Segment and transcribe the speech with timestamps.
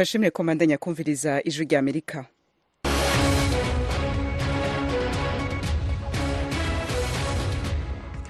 [0.00, 2.24] turashimire komandanya kumviriza ijwi rya amerika.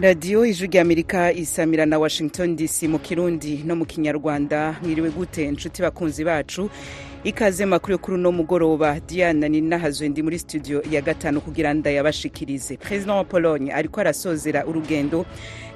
[0.01, 4.77] Radiyo ijwi rya amerika isamira na washington dc mu kirundi no mu kinyarwanda.
[4.83, 6.71] Mwiriwe gute inshuti bakunzi bacu?
[7.25, 12.77] Ikaze makuru kuri uno mugoroba diana ninahazwe ndi muri studio ya gatanu kugira ndayabashikirize.
[12.77, 15.25] Perezida wa pologne ariko arasozera urugendo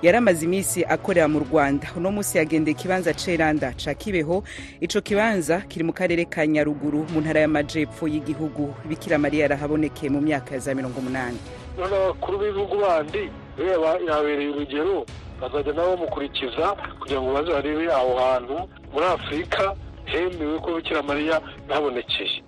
[0.02, 1.88] yari amaze iminsi akorera mu rwanda.
[1.96, 4.44] Uno munsi yagendeye ikibanza ceranda ca kibeho.
[4.80, 8.74] Ico kibanza kiri mu karere ka nyaruguru mu ntara y'amajepfo y'igihugu.
[8.88, 11.38] Bikira mariya yarahabonekeye mu myaka ya za mirongo umunani.
[11.78, 15.04] None abakuru b'ibihugu bandi reba yabereye urugero
[15.40, 18.56] bazajya nabo bamukurikiza kugira ngo baze barebe aho hantu
[18.92, 19.74] muri afurika
[20.14, 22.42] hemewe ko mariya ntabonekeye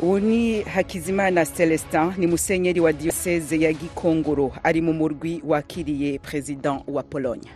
[0.00, 4.52] ubu ni hakizimana celestin ni musenyeri wa diyoseze ya gikongoro.
[4.62, 7.48] Ari mu murwi wakiriye perezida wa pologne.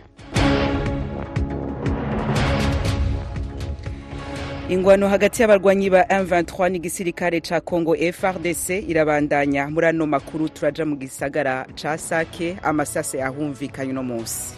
[4.69, 9.67] Ingwano hagati y'abarwanyi ba M23 n'igisirikare ca Congo FRDC irabandanya.
[9.69, 14.53] Muri ano makuru turaja mu gisagara ca Sake amasase ahumvikanye uno munsi.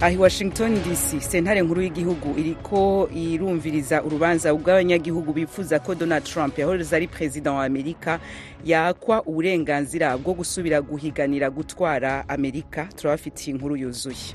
[0.00, 6.96] Ahi washington dc sentare nkuru y'igihugu iriko irumviriza urubanza bw'abanyagihugu bifuza ko donald trump yahoze
[6.96, 8.20] ari perezida wa amerika
[8.64, 12.88] yakwa uburenganzira bwo gusubira guhiganira gutwara amerika.
[12.96, 14.32] Turabafitiye inkuru yuzuye.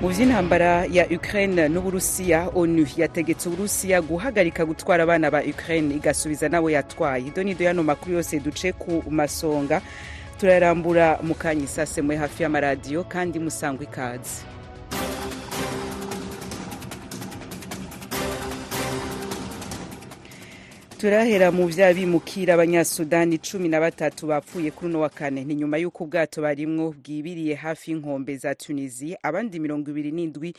[0.00, 6.70] Mu by'intambara ya ukraine n'uburusiya onu yategetse uburusiya guhagarika gutwara abana ba ukraine igasubiza nabo
[6.70, 7.30] yatwaye.
[7.34, 9.80] Donido yano makuru yose duce ku masonga.
[10.46, 14.36] Turarambura mu kanya isase mwe hafi y'amaradiyo kandi musangwa ikaze
[20.98, 25.44] turahera mu vya bimukira abanyasudani cumi na batatu bapfuye kuri uno wa kane.
[25.44, 30.54] Ni nyuma y'uko ubwato barimwo bwibiriye hafi y'inkombe za tunisi abandi mirongo ibiri n'indwi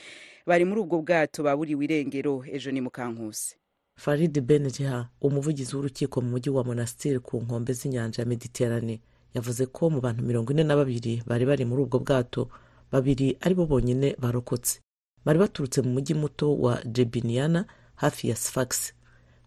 [0.45, 2.43] bari muri ubwo bwato baburiwe irengero.
[2.51, 3.55] Ejo ni mukankusi
[3.95, 8.99] farid benjiha umuvugizi w'urukiko mu mujyi wa monastir ku nkombe z'inyanja ya mediterane
[9.33, 12.49] yavuze ko mu bantu mirongo ine na babiri bari bari muri ubwo bwato
[12.91, 14.79] babiri ari bo bonyine barokotse.
[15.25, 18.93] Bari baturutse mu mujyi muto wa jebiniana hafi ya sfax.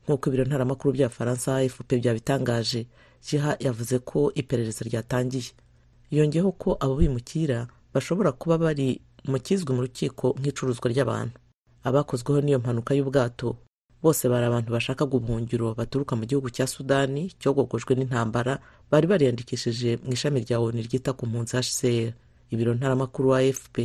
[0.05, 2.87] Nk'uko ibiro ntaramakuru bya faransa afp byabitangaje
[3.27, 5.51] jiha yavuze ko iperereza ryatangiye.
[6.11, 11.39] Yongeyeho ko abo bimukira bashobora kuba bari mu kizwi mu rukiko nk'icuruzwa ry'abantu.
[11.85, 13.57] Abakozweho n'iyo mpanuka y'ubwato
[14.03, 18.59] bose bari abantu bashaka ubuhungiro baturuka mu gihugu cya sudani cyogogojwe n'intambara
[18.91, 22.13] bari bariyandikishije mu ishami rya onu ryita ku mpunzi hcr
[22.53, 23.77] ibiro ntaramakuru wa afp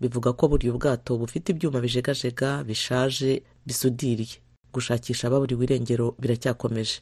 [0.00, 4.36] bivuga ko buriya ubwato bufite ibyuma bijegajega bishaje bisudiriye.
[4.72, 7.00] Gushakisha ababuriwe irengero biracyakomeje.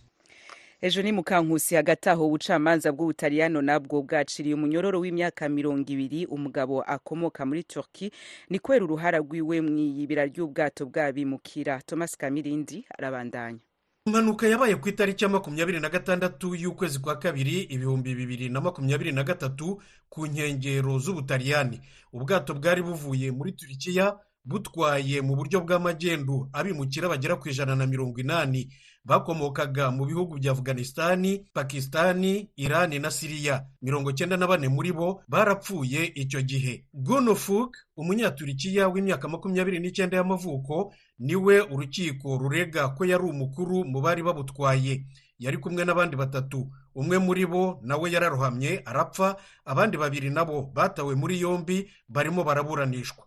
[0.81, 7.47] Ejo ni mukankusi hagati aho ubucamanza bw'ubutaliyano nabwo bwaciriye umunyororo w'imyaka mirongo ibiri umugabo akomoka
[7.47, 8.11] muri turki
[8.51, 11.81] ni kubera uruhara rwiwe mu iyibira ry'ubwato bw'abimukira.
[11.87, 13.59] Thomas kamirindi arabandanya.
[14.07, 19.13] Impanuka yabaye ku itariki ya makumyabiri na gatandatu y'ukwezi kwa kabiri ibihumbi bibiri na makumyabiri
[19.13, 21.81] na gatatu ku nkengero z'ubutaliyani.
[22.13, 28.21] Ubwato bwari buvuye muri turikiya butwaye mu buryo bw'amagendu abimukira bagera ku ijana na mirongo
[28.21, 28.71] inani.
[29.07, 35.23] Bakomokaga mu bihugu bya afganisitani pakisitani irani na siriya mirongo cyenda na bane muri bo
[35.29, 36.85] barapfuye icyo gihe.
[36.93, 44.23] Gunofuk umunyaturikiya w'imyaka makumyabiri n'icyenda y'amavuko ni we urukiko rurega ko yari umukuru mu bari
[44.27, 45.07] babutwaye.
[45.39, 46.67] Yari kumwe n'abandi batatu.
[46.97, 53.25] Umwe muri bo nawe yararohamye arapfa abandi babiri nabo batawe muri yombi barimo baraburanishwa.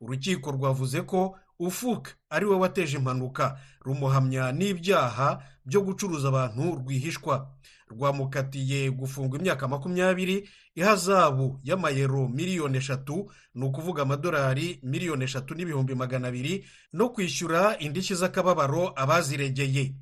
[0.00, 3.58] Urukiko rwavuze ko ufuka ari we wateje impanuka.
[3.80, 7.50] Rumuhamya n'ibyaha byo gucuruza abantu rwihishwa.
[7.88, 16.28] Rwamukatiye gufungwa imyaka makumyabiri ihazabu y'amayero miliyoni eshatu ni ukuvuga amadolari miliyoni eshatu n'ibihumbi magana
[16.28, 19.94] abiri no kwishyura indishyi z'akababaro abaziregeye.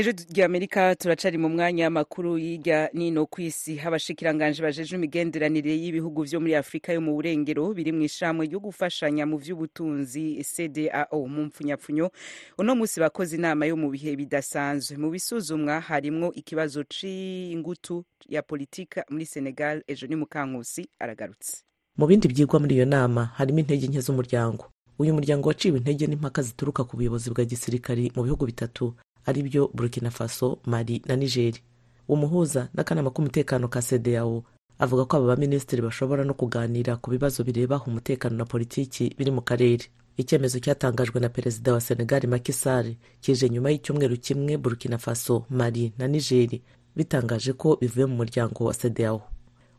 [0.00, 3.80] Hejuru ry'amerika turacari mu mwanya makuru y'irya nino ku isi.
[3.80, 9.26] Abashikiranganje bajeje imigenderanire y'ibihugu vyo muri afurika yo mu burengero biri mu ishamwe ryo gufashanya
[9.26, 12.10] mu vy'ubutunzi cdao mu mpfunyapfunyo
[12.58, 14.96] uno musi bakoze inama yo mu bihe bidasanzwe.
[14.96, 21.60] Mu bisuzumwa harimwo ikibazo c'ingutu ya politika muri senegal ejo ni mukankusi aragarutse.
[21.96, 24.72] Mu bindi byigwa muri iyo nama harimo intege nke z'umuryango.
[24.98, 28.94] Uyu muryango waciwe intege n'impaka zituruka ku buyobozi bwa gisirikari mu bihugu bitatu
[29.26, 31.60] ari byo burkina faso mali na nigeri
[32.08, 34.44] umuhuza n'akanama k'umutekano ka cdao
[34.78, 39.42] avuga ko aba baminisitiri bashobora no kuganira ku bibazo bireba umutekano na politiki biri mu
[39.42, 39.84] karere.
[40.16, 45.92] Icyemezo cyatangajwe na perezida wa senegal Macky Sall kije nyuma y'icyumweru kimwe burkina faso mali
[45.98, 46.62] na nigeri
[46.96, 49.22] bitangaje ko bivuye mu muryango wa cdao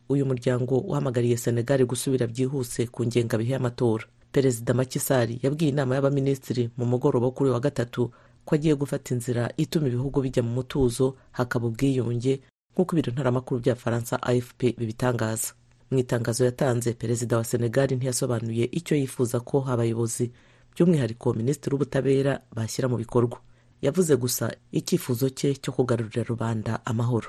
[0.08, 4.04] uyu muryango uhamagariye senegali gusubira byihuse ku ngengabihe y'amatora.
[4.32, 8.10] Perezida makisari yabwiye inama y'abaminisitiri mu mugoroba kuri wa gatatu
[8.44, 12.40] ko agiye gufata inzira ituma ibihugu bijya mu mutuzo hakaba ubwiyunge
[12.72, 15.52] nk'uko ibiro ntaramakuru bya faransa afp bibitangaza.
[15.90, 20.32] Mu itangazo yatanze perezida wa senegali ntiyasobanuye icyo yifuza ko abayobozi
[20.72, 23.38] by'umwihariko minisitiri w'ubutabera bashyira mu bikorwa.
[23.82, 27.28] Yavuze gusa icyifuzo cye cyo kugarurira rubanda amahoro.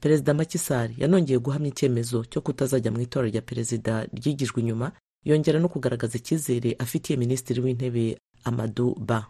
[0.00, 4.92] Perezida makisari yanongeye guhamya icyemezo cyo kutazajya mu itora rya perezida ryigijwe inyuma
[5.26, 9.26] yongera no kugaragaza icyizere afitiye minisitiri w'intebe amadu ba.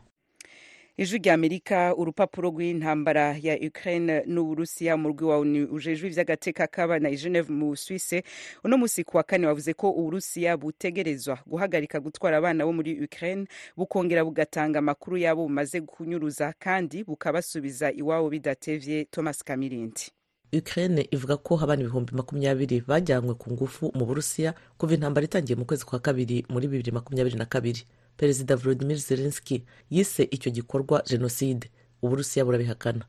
[0.97, 7.11] Ijwi rya amerika urupapuro rw'intambara ya ukraine n'uburusiya mu rwi wa onu ujejwe ivy'agateka k'abana
[7.11, 8.23] i geneve mu suisse.
[8.65, 13.45] Uno musi ku wa kane wavuze ko uburusiya butegerezwa guhagarika gutwara abana bo muri ukraine
[13.77, 20.09] bukongera bugatanga amakuru yabo bumaze kunyuruza kandi bukabasubiza iwabo bidatevye thomas kamirindi.
[20.53, 25.65] Ukraine ivuga ko abana ibihumbi makumyabiri bajyanywe ku ngufu mu burusiya kuva intambara itangiye mu
[25.69, 27.85] kwezi kwa kabiri muri bibiri makumyabiri na kabiri.
[28.17, 31.71] Perezida volodimir zelenski yise icyo gikorwa jenoside.
[32.03, 33.05] Uburusiya burabihakana.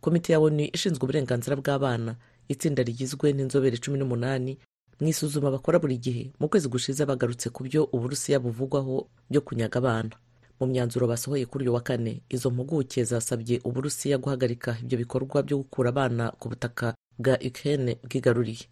[0.00, 2.16] Komite ya onu ishinzwe uburenganzira bw'abana
[2.48, 4.58] itsinda rigizwe n'inzobere cumi n'umunani
[5.00, 9.78] mu isuzuma bakora buri gihe mu kwezi gushize bagarutse ku byo uburusiya buvugwaho byo kunyaga
[9.78, 10.14] abana.
[10.60, 15.56] Mu myanzuro basohoye kuri uyu wa kane izo mpuguke zasabye uburusiya guhagarika ibyo bikorwa byo
[15.58, 18.64] gukura abana ku butaka bwa ukraine bwigaruriye.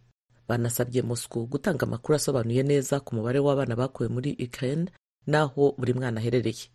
[0.49, 4.87] Banasabye moscow gutanga amakuru asobanuye neza ku mubare w'abana bakuwe muri ukraine
[5.27, 6.67] n'aho buri mwana aherereye.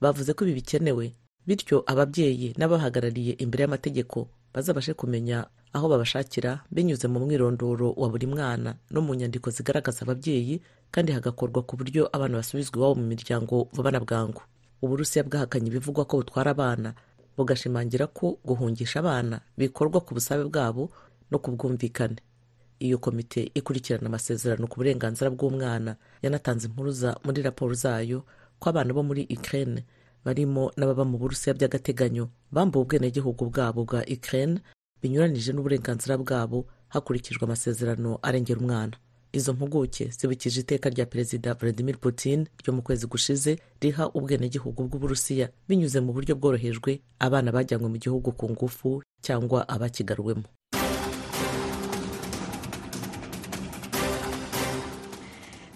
[0.00, 1.12] Bavuze ko ibi bikenewe
[1.46, 8.74] bityo ababyeyi n'abahagarariye imbere y'amategeko bazabashe kumenya aho babashakira binyuze mu mwirondoro wa buri mwana
[8.90, 10.60] no mu nyandiko zigaragaza ababyeyi
[10.90, 14.42] kandi hagakorwa ku buryo abana basubizwa iwabo mu miryango vuba na bwangu.
[14.82, 16.94] Uburusiya bwahakanye ibivugwa ko butwara abana
[17.36, 20.90] bugashimangira ko guhungisha abana bikorwa ku busabe bwabo
[21.30, 22.18] no ku bwumvikane.
[22.86, 25.96] Iyo komite ikurikirana amasezerano ku burenganzira bw'umwana.
[26.22, 28.24] Yanatanze impuruza muri raporo zayo
[28.58, 29.84] ko abana bo muri ukraine
[30.24, 34.60] barimo n'ababa mu burusiya by'agateganyo bambuwe ubwenegihugu bwabo bwa ukraine
[35.02, 38.96] binyuranije n'uburenganzira bwabo hakurikijwe amasezerano arengera umwana.
[39.32, 45.48] Izo mpuguke zibukije iteka rya perezida vladimir putin ryo mu kwezi gushize riha ubwenegihugu bw'uburusiya
[45.68, 50.44] binyuze mu buryo bworohejwe abana bajyanywe mu gihugu ku ngufu cyangwa abakigaruwemo.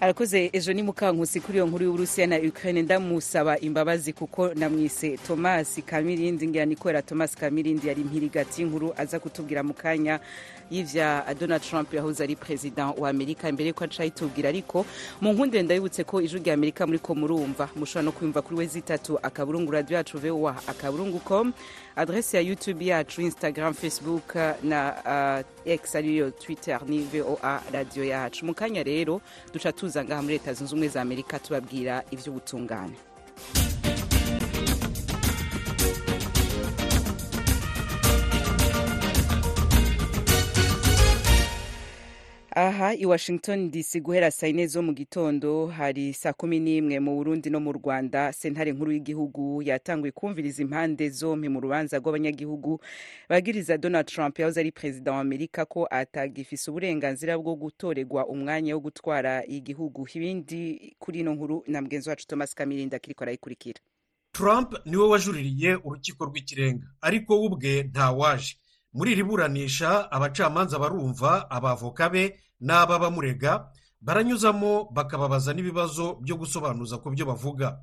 [0.00, 2.82] Arakoze ejo ni mukankusi kuri iyo nkuru y'uburusiya na ukraine.
[2.82, 9.62] Ndamusaba imbabazi kuko namwise thomas kamirindi ngira nikorera thomas kamirindi yari impirigati y'inkuru aza kutubwira
[9.62, 10.20] mu kanya
[10.70, 13.48] y'ivya donald trump yahoze ari perezida wa amerika.
[13.48, 14.86] Imbere yuko aca ayitubwira ariko
[15.20, 17.68] mu nkundire ndabibutse ko ijwi rya amerika muriko murumva.
[17.76, 21.52] Mushobora no kwiyumva kuri we zitatu akaburungu radio yacu voa akaburungu com.
[21.96, 22.86] Adrese ya youtube
[23.22, 24.94] instagram facebook na
[25.66, 25.70] uh,
[26.30, 29.20] twitter ni voa radio yacu mu rero
[29.52, 32.02] duca tuza ngaha muri leta zunze ubumwe za amerika tubabwira
[42.58, 47.16] aha i washington dc guhera saa yine zo mu gitondo hari saa kumi n'imwe mu
[47.16, 48.32] burundi no mu rwanda.
[48.32, 52.80] Sentare nkuru y'igihugu yatanguye kumviriza impande zompi mu rubanza rw'abanyagihugu.
[53.28, 58.80] Bagiriza donald trump yahoze ari perezida wa amerika ko atagifise uburenganzira bwo gutorerwa umwanya wo
[58.80, 60.08] gutwara igihugu.
[60.14, 63.80] Ibindi kuri ino nkuru na mugenzi wacu thomas kamirinda kiriko arayikurikira.
[64.32, 68.56] Trump ni we wajuririye urukiko rw'ikirenga ariko we ubwe ntawaje.
[68.96, 73.68] Muri iri buranisha abacamanza barumva abavoka be n'aba bamurega
[74.00, 77.76] baranyuzamo bakababaza n'ibibazo byo gusobanuza ku byo bavuga.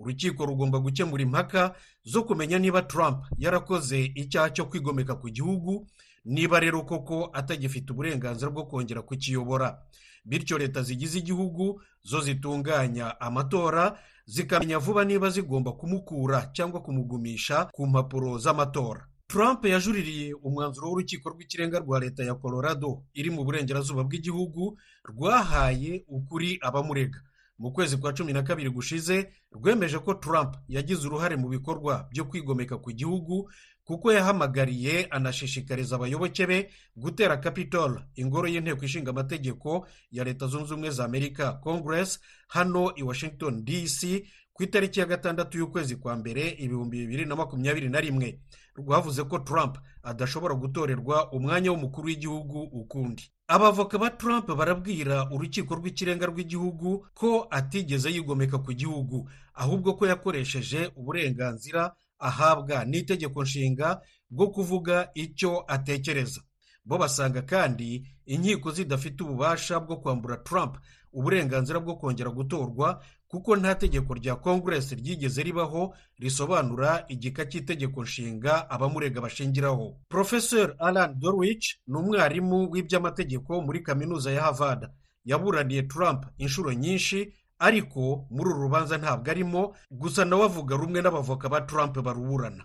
[0.00, 5.86] Urukiko rugomba gukemura impaka zo kumenya niba trump yarakoze icyaha cyo kwigomeka ku gihugu
[6.24, 9.78] niba rero koko atagifite uburenganzira bwo kongera kukiyobora.
[10.24, 17.86] Bityo leta zigize igihugu zo zitunganya amatora zikamenya vuba niba zigomba kumukura cyangwa kumugumisha ku
[17.86, 19.04] mpapuro z'amatora.
[19.34, 26.58] Trump yajuririye umwanzuro w'urukiko rw'ikirenga rwa leta ya colorado iri mu burengerazuba bw'igihugu rwahaye ukuri
[26.62, 27.18] abamurega.
[27.58, 32.24] Mu kwezi kwa cumi na kabiri gushize rwemeje ko trump yagize uruhare mu bikorwa byo
[32.24, 33.50] kwigomeka ku gihugu
[33.84, 40.90] kuko yahamagariye anashishikariza abayoboke be gutera capitol ingoro y'inteko ishinga amategeko ya leta zunze ubumwe
[40.90, 46.98] za amerika congress hano i washington dc ku itariki ya gatandatu y'ukwezi kwa mbere ibihumbi
[47.06, 48.38] bibiri na makumyabiri na rimwe.
[48.76, 53.22] Rwavuze ko trump adashobora gutorerwa umwanya w'umukuru w'igihugu ukundi.
[53.48, 60.90] Abavoka ba trump barabwira urukiko rw'ikirenga rw'igihugu ko atigeze yigomeka ku gihugu ahubwo ko yakoresheje
[60.96, 64.00] uburenganzira ahabwa n'itegeko nshinga
[64.30, 66.40] bwo kuvuga icyo atekereza.
[66.84, 70.76] Bo basanga kandi inkiko zidafite ububasha bwo kwambura trump
[71.12, 73.00] uburenganzira bwo kongera gutorwa
[73.34, 79.96] kuko nta tegeko rya kongeresi ryigeze ribaho risobanura igika cy'itegeko nshinga abamurega bashingiraho.
[80.08, 84.86] Profesor alan dorwich ni umwarimu w'iby'amategeko muri kaminuza ya harvard.
[85.24, 91.48] Yaburaniye trump inshuro nyinshi ariko muri uru rubanza ntabwo arimo gusa nawe avuga rumwe n'abavoka
[91.48, 92.64] ba trump baruburana.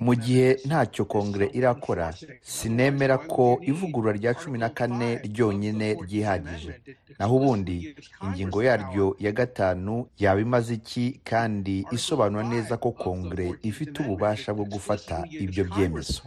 [0.00, 6.80] Mu gihe ntacyo kongere irakora sinemera ko ivugurura rya cumi na kane ryonyine ryihagije.
[7.18, 11.20] Naho ubundi ingingo yaryo ya gatanu yaba imaze iki?
[11.24, 16.22] Kandi isobanura neza ko kongere ifite ububasha bwo gufata ibyo byemezo.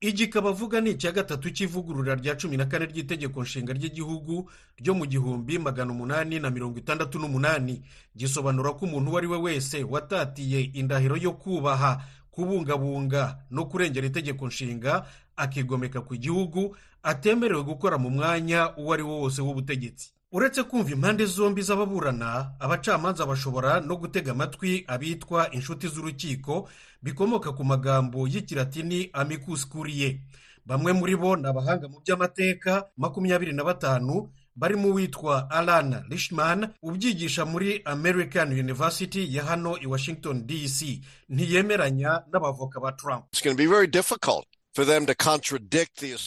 [0.00, 4.50] igika bavuga ni icya gatatu cy'ivugurura rya cumi na kane ry'itegeko nshinga ry'igihugu
[4.80, 7.82] ryo mu gihumbi magana umunani na mirongo itandatu n'umunani.
[8.16, 14.46] Gisobanura ko umuntu uwo ari we wese watatiye indahiro yo kubaha kubungabunga no kurengera itegeko
[14.46, 20.12] nshinga akigomeka ku gihugu atemerewe gukora mu mwanya uwo ari wo wose w'ubutegetsi.
[20.32, 26.68] Uretse kumva impande zombi z'ababurana abacamanza bashobora no gutega amatwi abitwa inshuti z'urukiko
[27.02, 30.20] bikomoka ku magambo y'ikiratini amicus curiae
[30.66, 37.44] bamwe muri bo ni abahanga mu by'amateka makumyabiri na batanu barimo uwitwa alan rishman ubyigisha
[37.44, 43.24] muri american university ya hano i washington dc ntiyemeranya n'abavoka ba trump.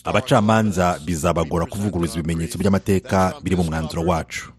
[0.03, 4.51] Abacamanza bizabagora kuvuguruza ibimenyetso by'amateka biri mu mwanzuro wacu.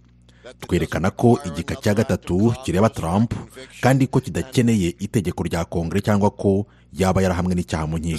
[0.61, 3.35] Twerekana ko igika cya gatatu kireba trump
[3.81, 8.19] kandi ko kidakeneye itegeko rya kongere cyangwa ko yaba yarahamwe n'icyaha mu nkiko.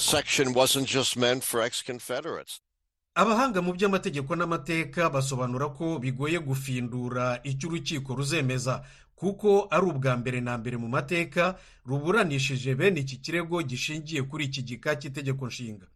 [3.16, 8.84] Abahanga mu by'amategeko n'amateka basobanura ko bigoye gufindura icyo urukiko ruzemeza
[9.16, 11.56] kuko ari ubwa mbere na mbere mu mateka
[11.86, 15.88] ruburanishije bene iki kirego gishingiye kuri iki gika cy'itegeko nshinga.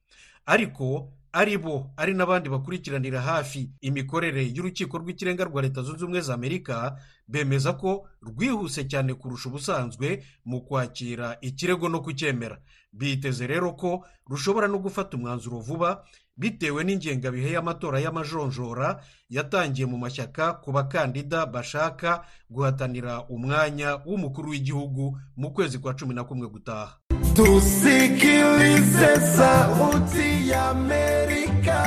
[0.45, 6.33] Ariko ari bo ari n'abandi bakurikiranira hafi imikorere y'urukiko rw'ikirenga rwa leta zunze ubumwe za
[6.33, 6.95] amerika
[7.27, 12.57] bemeza ko rwihuse cyane kurusha ubusanzwe mu kwakira ikirego no kucyemera.
[12.95, 16.01] Biteze rero ko rushobora no gufata umwanzuro vuba
[16.39, 25.51] bitewe n'ingengabihe y'amatora y'amajonjora yatangiye mu mashyaka ku bakandida bashaka guhatanira umwanya w'umukuru w'igihugu mu
[25.51, 26.95] kwezi kwa cumi na kumwe gutaha.
[27.35, 31.79] Tusikilize sauti ya amerika.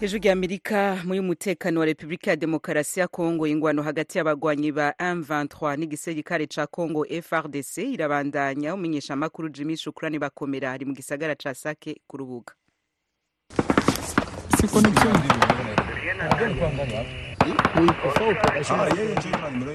[0.00, 5.76] Hejuru y'amerika muri umutekano wa repubulika ya demokarasi ya kongo ingwano hagati y'abagwanyi ba M23
[5.78, 12.00] n'igisirikare ca kongo frdc irabandanya umenyesha amakuru jimmy shukurani bakomera ari mu gisagara ca sake
[12.08, 12.52] ku rubuga.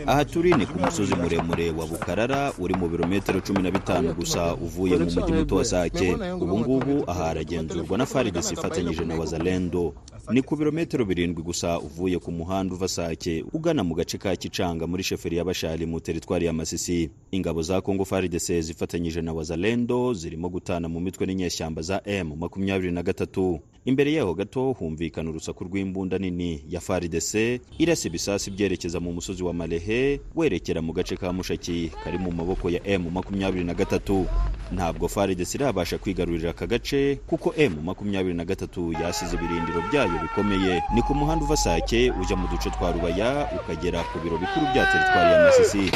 [0.08, 4.54] Aha turi ni ku musozi muremure wa bukarara uri mu birometero cumi na bitanu gusa
[4.54, 6.14] uvuye mu mujyi muto wa sake.
[6.16, 9.94] Ubu ngubu aha haragenzurwa na faridesi ifatanyije na wazalendo.
[10.32, 14.88] Ni ku birometero birindwi gusa uvuye ku muhanda uva sake ugana mu gace ka kicanga
[14.88, 17.10] muri sheferi y'abashari mu teritwari ya masisi.
[17.32, 22.92] Ingabo za kongo faridesi zifatanyije na wazalendo zirimo gutana mu mitwe n'inyeshyamba za m makumyabiri
[22.92, 23.60] na gatatu.
[23.86, 29.54] Imbere yaho gato humvikana urusaku rw'imbunda nini ya faridese irasa ibisasi byerekeza mu musozi wa
[29.54, 34.26] marehe werekera mu gace ka mushaki kari mu maboko ya m makumyabiri na gatatu.
[34.74, 40.84] Ntabwo faridese irabasha kwigarurira aka gace kuko m makumyabiri na gatatu yasize ibirindiro byayo bikomeye.
[40.94, 44.86] Ni ku muhanda uva sake ujya mu duce twa rubaya ukagera ku biro bikuru bya
[44.86, 45.92] teritwari ya masisi.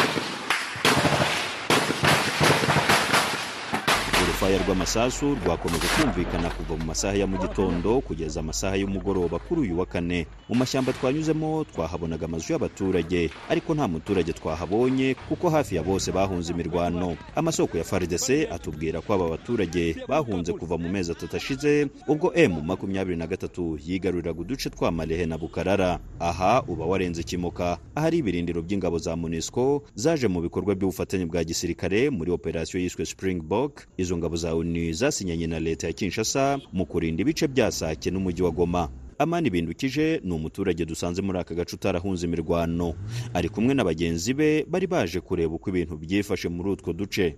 [4.40, 9.80] Urufaya rw'amasasu rwakomeje kumvikana kuva mu masaha ya mu gitondo kugeza amasaha y'umugoroba kuri uyu
[9.80, 10.28] wa kane.
[10.50, 16.54] Mu mashyamba twanyuzemo twahabonaga amazu y'abaturage ariko nta muturage twahabonye kuko hafi ya bose bahunze
[16.54, 17.18] imirwano.
[17.36, 22.64] Amasoko ya faridese atubwira ko aba baturage bahunze kuva mu mezi atatu ashize ubwo m
[22.64, 26.00] makumyabiri na gatatu yigaruriraga uduce twa marehe na bukarara.
[26.20, 27.78] Aha uba warenze kimoka.
[27.96, 33.84] Ahari ibirindiro by'ingabo za munisco zaje mu bikorwa by'ubufatanye bwa gisirikare muri operasiyo yiswe springbok.
[33.98, 38.42] Izo ngabo za onu zasinyanye na leta ya kinshasa mu kurinda ibice bya sake n'umujyi
[38.44, 38.90] wa goma.
[39.20, 42.94] Amani bindukije ni umuturage dusanze muri aka gace utarahunze imirwano.
[43.34, 47.36] Ari kumwe na bagenzi be bari baje kureba uko ibintu byifashe muri utwo duce.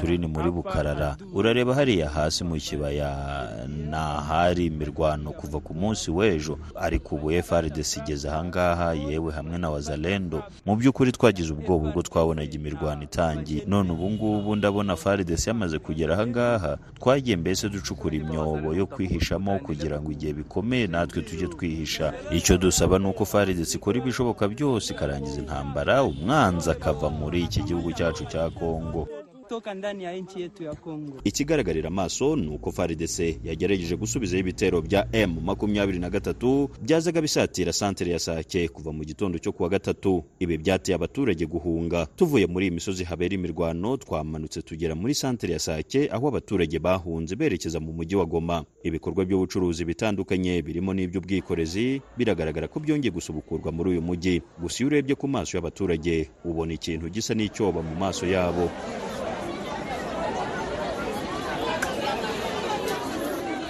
[0.00, 1.16] Turi ni muri bukarara.
[1.34, 6.58] Urareba hariya hasi mu kibaya ni ahari imirwano kuva ku munsi w'ejo.
[6.74, 10.42] Ariko ubu frdc igeze ahangaha yewe hamwe na wazalendo.
[10.66, 13.62] Mu by'ukuri twagize ubwoba ubwo twabonaga imirwano itangiye.
[13.66, 20.00] None ubu ngubu ndabona frdc yamaze kugera ahangaha twagiye mbese ducukura imyobo yo kwihishamo kugira
[20.00, 22.12] ngo igihe bikomeye natwe tujye twihisha.
[22.32, 27.92] Icyo dusaba ni uko frdc ikora ibishoboka byose ikarangiza intambara umwanzi akava muri iki gihugu
[27.92, 29.08] cyacu cya kongo longo.
[29.52, 31.20] Kutoka ndani ya nchi yetu ya Kongo.
[31.24, 37.72] ikigaragarira amaso ni uko frdc yagerageje gusubizaho ibitero bya m makumyabiri na gatatu byazaga bisatira
[37.72, 40.24] santere ya sake kuva mu gitondo cyo kuwa gatatu.
[40.40, 42.06] Ibi byateye abaturage guhunga.
[42.16, 47.36] Tuvuye muri iyi misozi habera imirwano twamanutse tugera muri santere ya sake aho abaturage bahunze
[47.36, 48.64] berekeza mu mujyi wa goma.
[48.82, 54.40] Ibikorwa by'ubucuruzi bitandukanye birimo n'iby'ubwikorezi biragaragara ko byongeye gusubukurwa muri uyu mujyi.
[54.60, 58.70] Gusa iyo urebye ku maso y'abaturage ubona ikintu gisa n'icyoba mu maso yabo.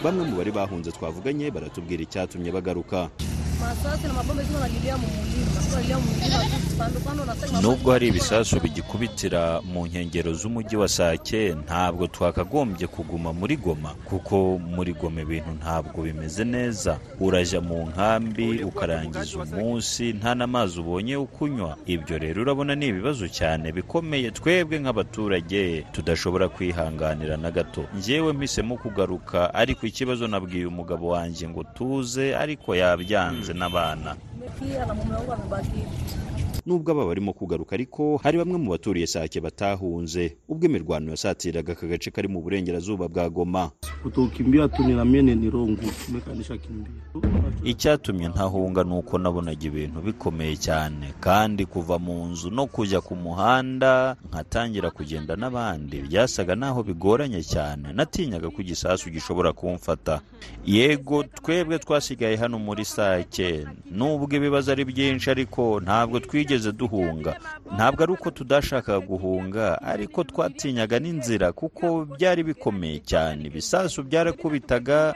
[0.04, 3.08] Bamwe mu bari bahunze twavuganye baratubwira icyatumye bagaruka.
[7.62, 14.58] Nubwo hari ibisasu bigikubitira mu nkengero z'umujyi wa sake ntabwo twakagombye kuguma muri goma kuko
[14.58, 16.98] muri goma ibintu ntabwo bimeze neza.
[17.20, 21.76] Urajya mu nkambi ukarangiza umunsi nta n'amazi ubonye yo kunywa.
[21.86, 27.84] Ibyo rero urabona ni ibibazo cyane bikomeye twebwe nk'abaturage tudashobora kwihanganira na gato.
[27.98, 33.51] Njyewe mpisemo kugaruka ariko ikibazo nabwiye umugabo wanjye ngo tuze ariko yabyanze.
[33.54, 34.16] N'abana.
[36.66, 40.36] Nubwo aba barimo kugaruka ariko hari bamwe mu baturiye sake batahunze.
[40.48, 43.70] Ubwo imirwano yasatiraga aka gace kari mu burengerazuba bwa goma.
[47.64, 51.14] Icyatumye ntahunga ni uko nabonaga ibintu bikomeye cyane.
[51.20, 56.02] Kandi kuva mu nzu no kujya ku muhanda nkatangira kugenda n'abandi.
[56.06, 57.92] Byasaga naho bigoranye cyane.
[57.92, 60.20] Natinyaga ko igisasu gishobora kumfata.
[60.66, 63.66] Yego twebwe twasigaye hano muri sake.
[63.90, 67.36] Nubwo ibibazo ari byinshi ariko ntabwo twigeze duhunga.
[67.74, 73.44] Ntabwo ari uko tudashakaga guhunga ariko twatinyaga n'inzira kuko byari bikomeye cyane.
[73.48, 75.14] Ibisasu byarakubitaga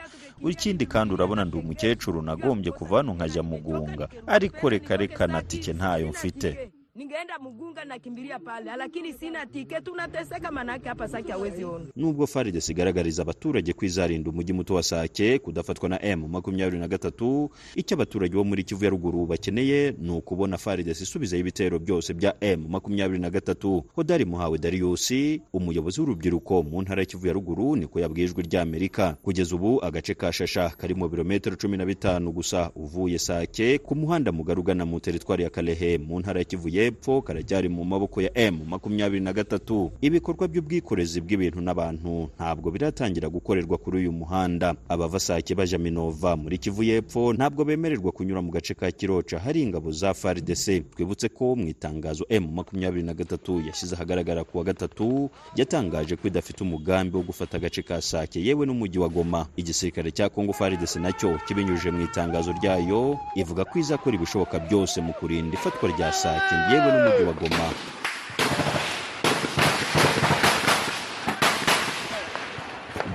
[0.49, 5.73] ikindi kandi urabona ndi umukecuru nagombye kuva hano nkajya mugunga ariko reka reka na tike
[5.73, 6.69] ntayo mfite.
[6.97, 11.85] Ningeenda Mugunga nakimbilia pale, lakini sina tike, tunateseka manake hapa Sake hawezi ona.
[11.95, 17.49] nubwo FARDC igaragariza abaturage kwizarinda umujyi muto wa sake kudafatwa na m makumyabiri na gatatu
[17.75, 22.35] icyo abaturage bo muri kivu ya ruguru bakeneye ni ukubona FARDC isubizaho ibitero byose bya
[22.41, 23.83] m makumyabiri na gatatu.
[23.95, 25.13] Hodari muhawe Darius,
[25.53, 30.13] umuyobozi w'urubyiruko mu ntara ya kivu ya ruguru niko yabwiye ijwi ry'amerika kugeza ubu agace
[30.15, 34.99] ka shasha kari mu birometero cumi na bitanu gusa uvuye sake ku muhanda mugarugana mu
[34.99, 39.33] teritwari ya kalehe mu ntara ya kivu y'epfo karacyari mu maboko ya m makumyabiri na
[39.33, 39.91] gatatu.
[40.01, 44.75] Ibikorwa by'ubwikorezi bw'ibintu n'abantu ntabwo biratangira gukorerwa kuri uyu muhanda.
[44.89, 49.61] Abava sake baja minova muri kivu y'epfo ntabwo bemererwa kunyura mu gace ka kiroca hari
[49.63, 54.63] ingabo za fardc twibutse ko mu itangazo m makumyabiri na gatatu yashyize ahagaragara ku wa
[54.63, 59.47] gatatu yatangaje ko idafite umugambi wo gufata agace ka sake yewe n'umujyi wa goma.
[59.57, 65.01] Igisirikare cya kongo fardc na cyo kibinyujije mu itangazo ryayo ivuga ko izakora ibishoboka byose
[65.01, 66.55] mu kurinda ifatwa rya sake.
[66.77, 67.65] Yewe n'umujyi wa goma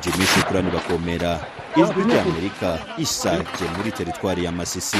[0.02, 1.40] jimmy shukurani bakomera.
[1.76, 4.96] Ijwi ry'amerika isake muri teritwari ya masisi.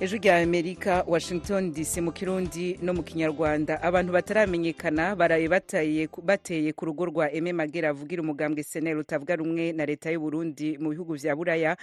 [0.00, 3.82] Ejo rya amerika washington dc mu kirundi no mu kinyarwanda.
[3.82, 9.84] Abantu bataramenyekana baraye bateye ku rugo rwa eme magera avugira umugambwe seneri utavuga rumwe na
[9.86, 11.76] leta y'u Burundi mu bihugu vya buraya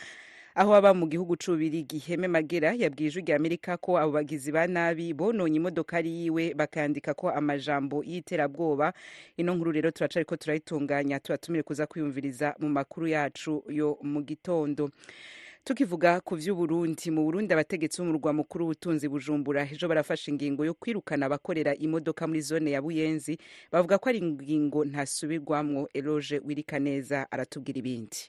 [0.55, 4.65] aho aba mu gihugu c'ububirigi heme magera yabwiye ijwi rya amerika ko abo bagizi ba
[4.67, 8.93] nabi bononye imodokari yiwe bakandika ko amajambo y'iterabwoba.
[9.37, 14.89] Ino nkuru rero turacariko turayitunganya tubatumire kuza kwiyumviriza mu makuru yacu yo mu gitondo.
[15.67, 17.11] Tukivuga ku vy'uburundi.
[17.11, 22.41] Mu burundi abategetsi b'umurwa mukuru w'ubutunzi bujumbura ejo barafashe ingingo yo kwirukana abakorera imodoka muri
[22.41, 23.35] zone ya buyenzi.
[23.71, 25.89] Bavuga ko ari ingingo ntasubirwamwo.
[25.93, 28.19] Eloge wirikaneza aratubwira ibindi.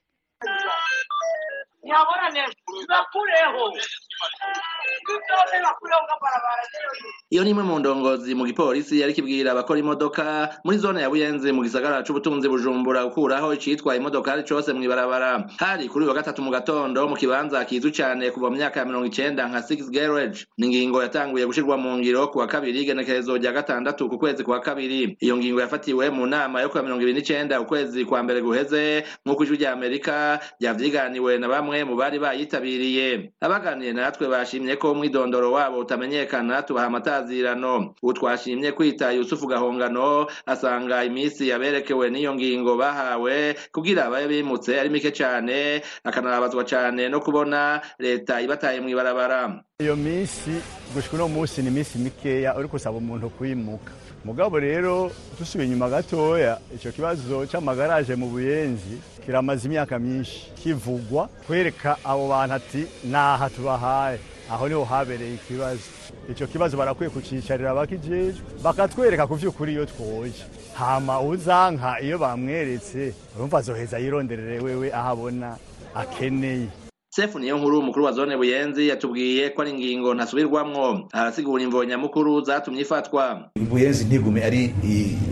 [7.31, 10.25] Iyo ni imwe mu ndongozi mu gipolisi yari kibwira abakora imodoka
[10.65, 16.07] muri zone ya buyenzi mu gisagara c'ubutunzi bujumbura gukuraho icitwa imodokari cose mw'ibarabara hari kuri
[16.09, 19.63] wa gatatu mu gatondo mu kibanza kizwi cane kuva mu myaka ya mirongo icenda nka
[19.63, 20.47] six garage.
[20.59, 24.61] Ni ingingo yatanguye gushirwa mu ngiro ku wa kabiri igenekerezo rya gatandatu ku kwezi kwa
[24.61, 25.17] kabiri.
[25.21, 29.45] Iyo ngingo yafatiwe mu nama yo kuwa mirongo ibiri n'icenda ukwezi kwa mbere guheze nk'uko
[29.45, 33.31] ijwi rya amerika ryavyiganiwe na bamwe mu bari bayitabiriye.
[33.41, 37.95] Abaganiriye natwe bashimye ko umwidondoro wabo utamenyekana tubaha amatazirano.
[38.03, 44.89] Ubu twashimye kwita yusufu gahongano asanga iminsi yaberekewe n'iyo ngingo bahawe kugira babe bimutse ari
[44.91, 49.63] mike cane akanarabazwa cane no kubona leta ibataye mw'ibarabara.
[49.79, 50.51] Iyo minsi
[50.95, 53.93] gushika uno munsi ni iminsi mikeya uri gusaba umuntu kwimuka.
[54.25, 61.97] Mugabo rero dusubiye inyuma gatoya ico kibazo c'amagaraje mu buyenzi kiramaze imyaka myinshi kivugwa kwereka
[62.05, 64.19] abo bantu ati naha tubahaye.
[64.51, 65.85] Aho ni ho habereye ikibazo.
[66.31, 70.41] Ico kibazo barakwiye kucicarira bakijejwe bakatwereka ku vy'ukuri iyo twoje.
[70.75, 75.57] Hama uzanka iyo bamweretse urumva azoheza yironderere wewe aho abona
[75.95, 76.69] akeneye.
[77.11, 82.41] Sefu niyo nkuru umukuru wa zone buyenzi yatubwiye ko ari ingingo ntasubirwamwo arasigura imvo nyamukuru
[82.45, 83.49] zatumye ifatwa.
[83.71, 84.65] Buyenzi ntigume ari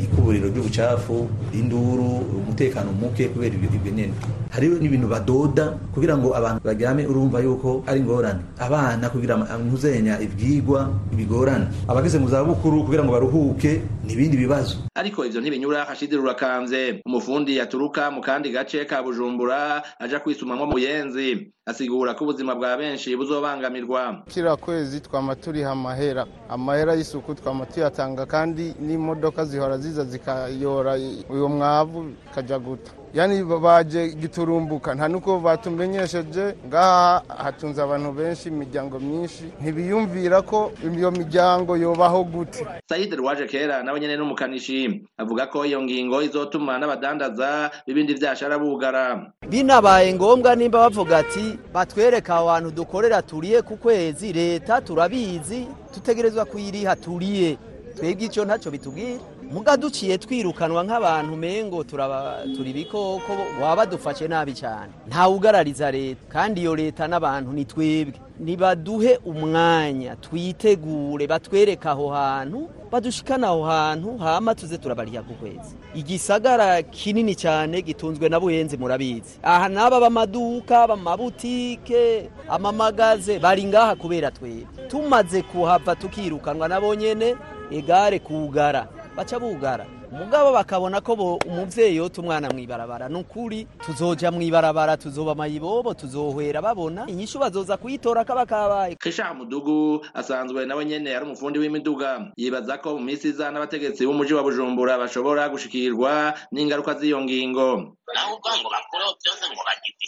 [0.05, 2.05] ikuburiro ry'ubucafu induru
[2.41, 4.13] umutekano muke kubera ibyo nyene
[4.57, 10.89] hariho n'ibintu badoda kugira ngo abantu baryame urumva yuko ari ingorane abana kugira ntuzenya ivyigwa
[11.13, 11.69] bigorana.
[11.89, 14.77] Abageze mu zabukuru kugira ngo baruhuke n'ibindi bibazo.
[14.97, 17.01] Ariko ivyo ntibinyura hashidi rurakanze.
[17.07, 21.53] Umufundi yaturuka mu kandi gace ka bujumbura aja kwisumamwo mu buyenzi.
[21.67, 24.23] Asigura ko ubuzima bwa benshi buzobangamirwa.
[24.31, 26.25] Kira kwezi twama turiha amahera.
[26.49, 30.95] Amahera y'isuku twama tuyatanga kandi n'imodoka zihora ziza zikayora
[31.29, 32.91] uyo mwavu kaja guta.
[33.17, 34.95] Yani baje giturumbuka.
[34.95, 36.55] Nta nuko batumenyesheje.
[36.69, 39.45] Ngaha hatunze abantu benshi imiryango myinshi.
[39.61, 42.67] Ntibiyumvira ko iyo miryango yobaho gute.
[42.89, 49.33] Said Rwaje kera nawe nyene n'umukanishi avuga ko iyo ngingo izotuma n'abadandaza bibindi vyashara bugara.
[49.49, 56.97] Binabaye ngombwa nimba bavuga ati batwereka abantu dukorera turiye ku kwezi leta turabizi tutegerezwa kuyiriha
[56.97, 57.57] turiye.
[57.97, 59.21] Twebwe icyo ntacyo bitubwira.
[59.53, 63.33] Muga duciye twirukanwa nk'abantu mengo turaba turi bikoko
[63.63, 64.93] waba dufashe nabi cyane.
[65.09, 68.15] Ntawe ugarariza leta kandi iyo leta n'abantu ni twebwe.
[68.41, 75.73] Nibaduhe umwanya twitegure batwereke aho hantu badushikana aho hantu hama tuze turabariha ku kwezi.
[75.95, 79.39] Igisagara kinini cyane gitunzwe na buyenzi murabizi.
[79.43, 84.67] Aha n'aba b'amaduka b'amabutike amamagaze bari ngaha kubera twebwe.
[84.89, 87.37] Tumaze kuhava tukirukanwa nabo nyene
[87.71, 88.87] egare kugara.
[89.17, 89.87] Baca bugara.
[90.13, 93.09] Umugabo bakabona ko bo umuvyeyi yota umwana mw'ibarabara.
[93.09, 97.07] Nukuri tuzoja mw'ibarabara tuzoba mayibobo tuzohwera babona.
[97.11, 98.95] Inyishu bazoza kuyitora kaba kabaye.
[99.03, 102.31] Kisha Mudugu asanzwe nawe nyene ari umufundi w'imiduga.
[102.37, 107.97] Yibaza ko mu minsi iza n'abategetsi b'umuji wa Bujumbura bashobora gushikirwa n'ingaruka z'iyo ngingo.
[108.15, 110.07] Naho ubwo ngo bakoreho byose ngo bagize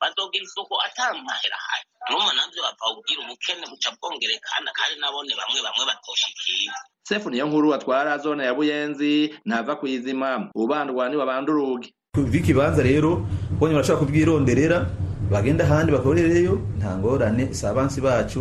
[0.00, 5.84] bazogira isuku atamahera hayo numa navyo bapfa kugira ubukene buca bwongerekana kandi nabone bamwe bamwe
[5.90, 6.74] batoshikira.
[7.08, 10.50] Sefu niyo nkuru atwara zone ya Buyenzi ntava kwizima.
[10.54, 11.94] Ubandwa ni wabanda urugi.
[12.32, 13.26] Ikibanza rero
[13.58, 14.86] bonye barashobora kubwironderera
[15.30, 18.40] bagenda ahandi bakorereyo nta ngorane si abansi bacu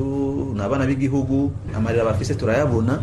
[0.55, 2.99] ni abana b'igihugu amarira bafise turayabona.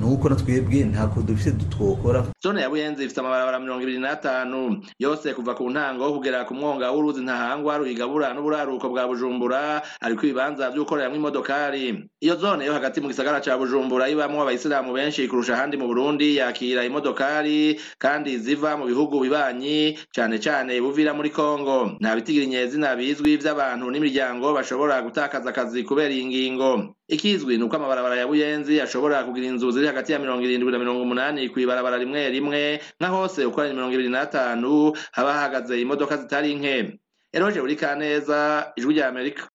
[0.00, 4.82] Nuko natwebwe ntako dufise twokora zone ya buyenzi ifite amabarabara mirongo ibiri n'atanu.
[4.98, 9.82] Yose kuva ku ntango kugera ku mwonga w'uruzi ntahangwa ruyigabura n'uburaruko bwa bujumbura.
[10.00, 12.10] Ariko ibibanza vyo gukoreramwo imodokari.
[12.20, 16.36] Iyo zone yo hagati mu gisagara ca bujumbura ibamwo abayisilamu benshi kurusha ahandi mu burundi
[16.36, 21.98] yakira imodokari kandi ziva mu bihugu bibanyi cane cane buvira muri kongo.
[22.00, 26.94] Nta bitigiri nyezina bizwi vy'abantu n'imiryango bashobora gutakaza akazi kubera iyi ngingo.
[27.08, 30.78] Ikizwi ni uko amabarabara ya buyenzi ashobora kugira inzu ziri hagati ya mirongo irindwi na
[30.78, 36.16] mirongo umunani kw'ibarabara rimwe rimwe nka hose uko ari mirongo ibiri n'atanu haba hahagaze imodoka
[36.16, 36.98] zitari nke.
[37.32, 39.48] Eroje buri kaneza ijwi rya amerika.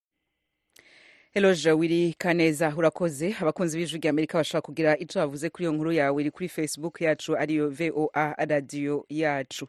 [1.34, 3.36] Eloge wiri kaneza urakoze.
[3.42, 7.02] Abakunzi b'ijwi rya Amerika bashaka kugira ico bavuze kuri iyo nkuru yawe iri kuri Facebook
[7.02, 9.68] yacu ariyo VOA radio yacu.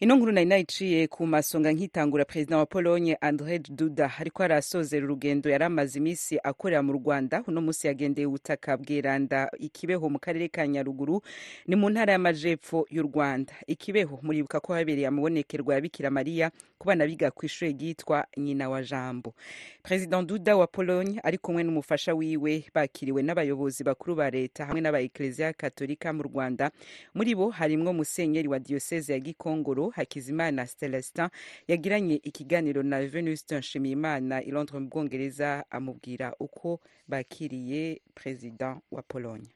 [0.00, 4.10] Ino nkuru nari nayiciye ku masonga nkitangura perezida wa pologne andre duda.
[4.18, 7.42] Ariko arasozera urugendo yari amaze iminsi akorera mu rwanda.
[7.46, 11.22] Uno munsi yagendeye ubutaka bweranda ikibeho mu karere ka nyaruguru
[11.66, 13.52] ni mu ntara y'amajepfo y'u rwanda.
[13.66, 16.50] Ikibeho muribuka ko habereye amabonekerwa ya bikira mariya
[16.84, 19.34] ku bana biga ku ishuri ryitwa nyina wa jambo.
[19.82, 25.00] Perezida duda wa pologne ari kumwe n'umufasha wiwe bakiriwe n'abayobozi bakuru ba leta hamwe n'aba
[25.00, 26.68] ekereziya katolika mu rwanda.
[27.16, 31.28] Muri bo harimwo musenyeri wa diyoseze ya gikongoro hakizimana celestin
[31.68, 39.48] yagiranye ikiganiro na venuste nshimiyimana i londres mu bwongereza amubwira uko bakiriye perezida wa pologne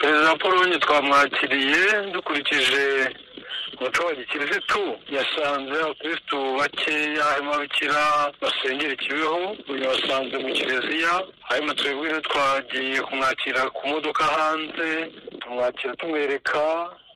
[0.00, 1.82] perezida polonye twamwakiriye
[2.12, 2.84] dukurikije
[3.80, 4.80] umuco wa gikirisitu
[5.16, 8.02] yasanze abakirisitu bakeya harimo ababikira
[8.42, 9.40] basengera ikibeho
[9.82, 11.14] yabasanze mu kiliziya
[11.48, 14.88] hanyuma twebwe twagiye kumwakira ku modoka hanze
[15.40, 16.62] tumwakira tumwereka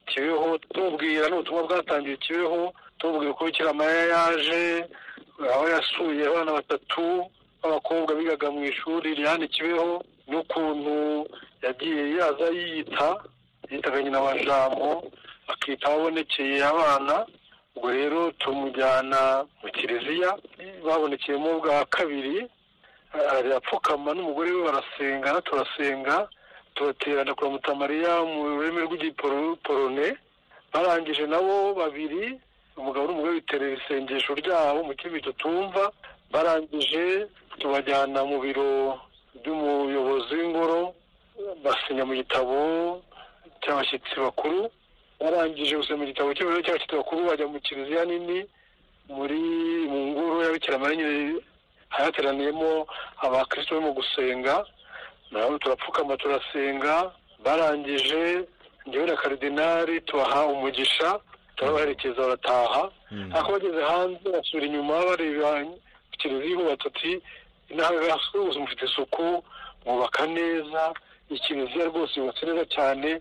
[0.06, 4.62] kibeho tumubwira n'ubutumwa bwatangiye kibeho tumubwira uko bikira mariya yaje
[5.54, 7.02] aho yasuye abana batatu
[7.62, 11.26] b'abakobwa bigaga mu ishuri rihana kibeho n'ukuntu
[11.62, 13.08] yagiye yaza yiyita
[13.70, 14.88] yitaga nyina wa jambo
[15.48, 17.26] akita abonekeye abana
[17.76, 20.30] ubwo rero tumujyana mu kiliziya
[20.84, 22.46] babonekeyemo bwa kabiri
[23.12, 26.28] arapfukama n'umugore we barasenga turasenga
[26.74, 30.06] turaterana kuramutsa mariya mu rurimi rw'igiporone
[30.72, 32.38] barangije nabo babiri
[32.76, 35.92] umugabo n'umugore biterera isengesho ryabo mu kibi tutumva
[36.32, 37.26] barangije
[37.60, 38.96] tubajyana mu biro
[39.40, 40.94] by'umuyobozi w'ingoro
[41.64, 42.56] basinya mu gitabo
[43.62, 44.70] cy'abashyitsi bakuru
[45.20, 48.38] barangije gusinya mu gitabo cy'ibiro cy'abashyitsi bakuru bajya mu kiliziya nini
[49.08, 49.40] muri
[49.90, 51.40] mu ngoro ya bikira nyine
[51.88, 52.86] hateraniyemo
[53.24, 54.54] abakristo barimo gusenga
[55.30, 57.12] nawe turapfukama turasenga
[57.44, 58.44] barangije
[58.88, 61.18] ngewe na karidinari tubaha umugisha
[61.56, 62.90] turabaherekeza barataha.
[63.34, 65.50] Ariko bageze hanze basubira inyuma bareba
[66.18, 67.12] kiliziya bubatse ati
[67.72, 67.92] inaha
[68.34, 69.44] rwose mufite isuku
[69.86, 70.94] mwubaka neza
[71.30, 73.20] ikiliziya rwose yubatse neza cyane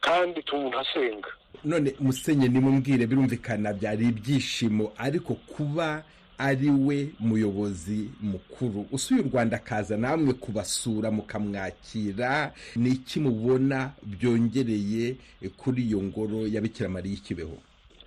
[0.00, 1.28] kandi tuma umuntu asenga.
[1.64, 6.02] None musenye nimumbwire birumvikana byari ibyishimo ariko kuba
[6.38, 8.86] ari we muyobozi mukuru.
[8.92, 15.16] Usuye u rwanda akaza namwe kubasura mukamwakira ni iki mubona byongereye
[15.56, 16.46] kuri iyo ngoro
[16.88, 17.58] mariya ikibeho?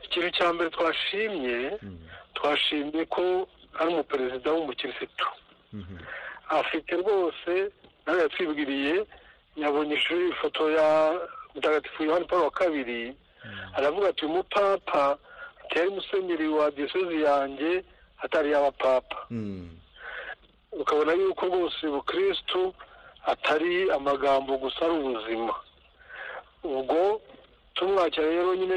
[0.06, 1.72] Ikintu cya mbere twashimye
[2.34, 3.48] twashimye ko
[3.80, 5.26] ari umuperezida w'umukirisitu.
[6.50, 7.72] Afite rwose
[8.06, 9.06] nawe yatwibwiriye
[9.56, 9.96] yabonye
[10.30, 11.20] ifoto ya
[11.56, 13.16] mutagatifu yohani paul wa kabiri.
[13.76, 15.18] Aravuga ati uyu mupapa
[15.66, 17.84] atari musenyeri wa diyosezi yanjye
[18.24, 19.26] atari y'abapapa
[20.72, 22.74] ukabona yuko rwose ubukirisitu
[23.26, 25.56] atari amagambo gusa ari ubuzima.
[26.64, 27.22] Ubwo
[27.74, 28.76] tumwakira rero nyine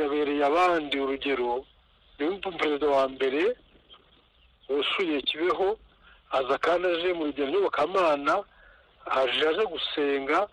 [0.00, 1.64] yabereye abandi urugero
[2.18, 3.56] ni perezida wa mbere
[4.68, 5.78] usuye kibeho
[6.30, 8.42] aza kandi aje mu rugendo nyobokamana
[9.06, 10.48] aje aje gusenga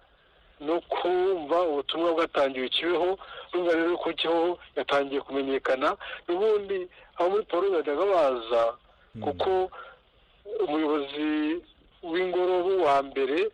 [0.61, 3.17] no kumva ubutumwa bwatangiwe kibeho
[3.53, 8.63] urumva rero ko kiho yatangiye kumenyekana n'ubundi abo muri paul bajyaga baza
[9.23, 9.69] kuko
[10.67, 11.61] umuyobozi
[12.03, 12.55] w'ingoro
[12.85, 13.49] wa mbere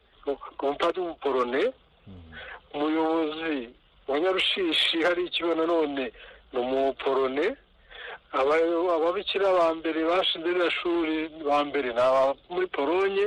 [0.61, 1.61] umupadiri w'umuporone
[2.73, 3.69] umuyobozi
[4.07, 6.11] wa nyarushishi hari ikigo nanone
[6.53, 7.55] ni umuporone
[8.33, 13.25] ababikira ba mbere bashinze ririya shuri ba mbere ni aba muri polonye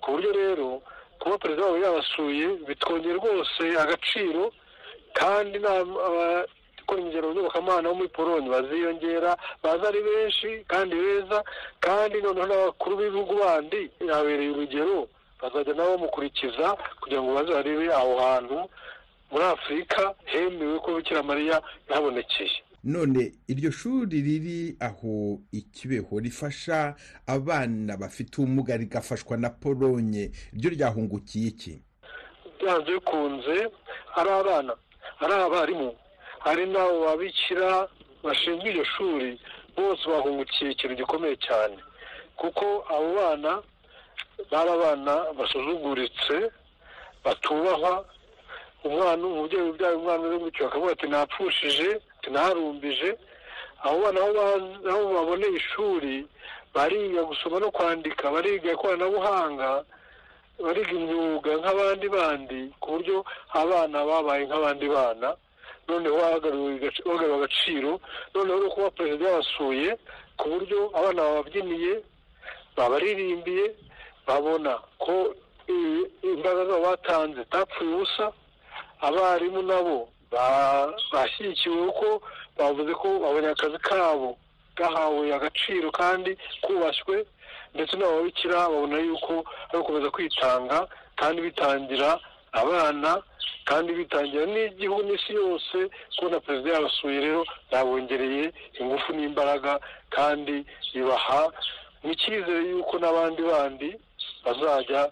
[0.00, 0.82] ku buryo rero
[1.18, 4.52] kuba perezida wabo yabasuye bitwongera rwose agaciro
[5.18, 11.42] kandi abakora ingero nyobokamana bo muri polonye baziyongera baza ari benshi kandi beza
[11.80, 15.08] kandi noneho n'abakuru b'ibihugu bandi yabereye urugero
[15.42, 16.66] bazajya nabo bamukurikiza
[17.00, 18.58] kugira ngo baze barebe aho hantu
[19.30, 21.58] muri afurika hemewe ko bikira mariya
[21.90, 26.94] yahabonekeye none iryo shuri riri aho ikibeho rifasha
[27.26, 31.74] abana bafite ubumuga rigafashwa na polonye ryo ryahungukiye iki?
[32.62, 33.56] Byanze bikunze
[34.18, 34.72] ari abana
[35.22, 35.90] ari abarimu
[36.46, 37.88] hari n'abo babikira
[38.24, 39.30] bashinzwe iryo shuri
[39.76, 41.76] bose bahungukiye ikintu gikomeye cyane.
[42.38, 43.52] Kuko abo bana
[44.50, 46.36] bari abana basuzuguritse
[47.24, 48.04] batubahwa
[48.84, 51.88] umwana umubyeyi ubyaye umwana uri gutyo akavuga ati napfushije
[53.84, 54.20] abo bana
[54.90, 56.26] aho baboneye ishuri
[56.74, 59.84] bariga gusoma no kwandika bariga ikoranabuhanga
[60.64, 65.28] bariga imyuga nk'abandi bandi ku buryo abana babaye nk'abandi bana
[65.88, 68.00] noneho bagariwe agaciro
[68.34, 69.88] noneho no kuba perezida yabasuye
[70.38, 71.92] ku buryo abana bababyiniye
[72.76, 73.64] babaririmbiye
[74.26, 75.34] babona ko
[76.22, 78.32] imbaraga zabo batanze zitapfuye ubusa
[79.00, 80.08] abarimu nabo
[81.12, 82.08] bashyigikiwe kuko
[82.58, 84.38] bavuze ko babonye akazi kabo
[84.76, 87.24] gahawe agaciro kandi kubashywe
[87.74, 89.32] ndetse n'ababikira babona yuko
[89.68, 90.78] ari gukomeza kwitanga
[91.16, 92.10] kandi bitangira
[92.52, 93.22] abana
[93.68, 95.76] kandi bitangira n'igihugu n'isi yose
[96.16, 98.44] kubona perezida yabasuye rero yabongereye
[98.80, 99.80] ingufu n'imbaraga
[100.14, 101.42] kandi bibaha
[102.04, 103.88] n'icyizere y'uko n'abandi bandi
[104.44, 105.02] bazajya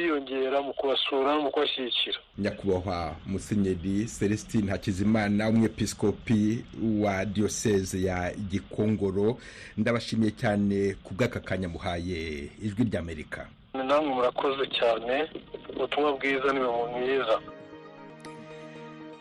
[0.00, 2.18] biyongera mu kubasura no mu kubashyigikira.
[2.38, 6.64] Nyakubahwa musenyeri celestine hakizimana umwepiskopi
[7.00, 9.38] wa diyoseze ya gikongoro.
[9.76, 13.48] Ndabashimiye cyane ku bw'aka kanya muhaye ijwi ry'amerika.
[13.74, 15.30] Namwe murakoze cyane.
[15.76, 17.40] Ubutumwa bwiza ni mwiza.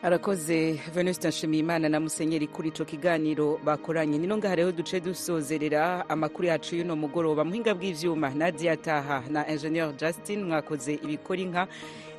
[0.05, 4.17] Arakoze venuste nshimiyimana na musenyeri kuri ico kiganiro bakoranye.
[4.17, 7.43] Nino ngaha duce dusozerera amakuru yacu y'uno mugoroba.
[7.43, 11.67] Muhinga bw'ivyuma nadia taha na ingenieur justin mwakoze ibikora inka.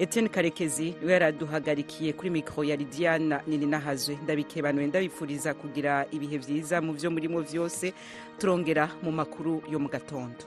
[0.01, 4.19] Etienne karekezi ni we yaraduhagarikiye kuri mikro ya lidiana nini nahazwe.
[4.25, 7.95] Ndabikebanuye ndabifuriza kugira ibihe vyiza mu vyo murimo vyose
[8.39, 10.43] turongera mu makuru yo mu gatondo.